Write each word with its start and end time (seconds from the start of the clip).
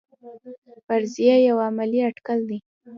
فرضیه 0.85 1.35
یو 1.49 1.57
علمي 1.65 1.99
اټکل 2.09 2.39
دی 2.49 2.59